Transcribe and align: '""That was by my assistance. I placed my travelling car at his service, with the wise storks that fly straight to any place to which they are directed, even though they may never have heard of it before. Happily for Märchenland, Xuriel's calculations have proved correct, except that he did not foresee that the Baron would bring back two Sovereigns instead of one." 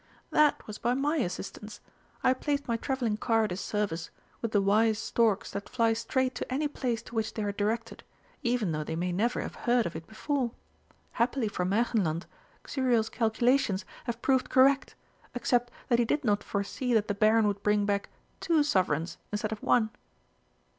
'""That 0.31 0.65
was 0.65 0.79
by 0.79 0.95
my 0.95 1.17
assistance. 1.17 1.79
I 2.23 2.33
placed 2.33 2.67
my 2.67 2.75
travelling 2.75 3.17
car 3.17 3.43
at 3.43 3.51
his 3.51 3.61
service, 3.61 4.09
with 4.41 4.51
the 4.51 4.59
wise 4.59 4.97
storks 4.97 5.51
that 5.51 5.69
fly 5.69 5.93
straight 5.93 6.33
to 6.33 6.51
any 6.51 6.67
place 6.67 7.03
to 7.03 7.13
which 7.13 7.35
they 7.35 7.43
are 7.43 7.51
directed, 7.51 8.03
even 8.41 8.71
though 8.71 8.83
they 8.83 8.95
may 8.95 9.11
never 9.11 9.41
have 9.41 9.53
heard 9.53 9.85
of 9.85 9.95
it 9.95 10.07
before. 10.07 10.53
Happily 11.11 11.47
for 11.47 11.65
Märchenland, 11.65 12.23
Xuriel's 12.65 13.09
calculations 13.09 13.85
have 14.05 14.23
proved 14.23 14.49
correct, 14.49 14.95
except 15.35 15.69
that 15.87 15.99
he 15.99 16.05
did 16.05 16.23
not 16.23 16.43
foresee 16.43 16.95
that 16.95 17.07
the 17.07 17.13
Baron 17.13 17.45
would 17.47 17.61
bring 17.61 17.85
back 17.85 18.09
two 18.39 18.63
Sovereigns 18.63 19.19
instead 19.31 19.51
of 19.51 19.61
one." 19.61 19.91